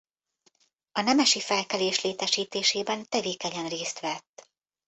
A 0.91 1.01
nemesi 1.01 1.39
felkelés 1.39 2.01
létesítésében 2.01 3.05
tevékenyen 3.09 3.67
részt 3.69 3.99
vett. 3.99 4.49